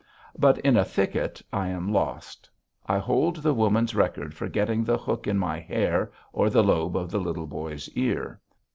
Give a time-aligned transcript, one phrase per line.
[0.35, 2.49] But in a thicket I am lost.
[2.87, 6.97] I hold the woman's record for getting the hook in my hair or the lobe
[6.97, 8.41] of the Little Boy's ear.